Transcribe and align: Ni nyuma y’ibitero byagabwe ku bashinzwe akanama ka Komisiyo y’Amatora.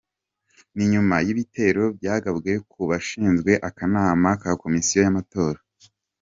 Ni 0.75 0.85
nyuma 0.93 1.15
y’ibitero 1.25 1.83
byagabwe 1.97 2.51
ku 2.71 2.79
bashinzwe 2.89 3.51
akanama 3.69 4.29
ka 4.41 4.51
Komisiyo 4.61 4.99
y’Amatora. 5.05 5.59